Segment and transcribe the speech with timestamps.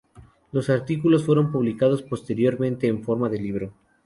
[0.51, 3.73] Los artículos fueron publicados posteriormente en forma de libro.